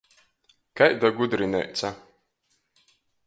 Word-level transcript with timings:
Kaida 0.79 1.11
gudrineica! 1.19 1.91